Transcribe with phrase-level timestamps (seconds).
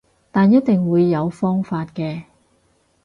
[0.31, 2.23] 但一定會有方法嘅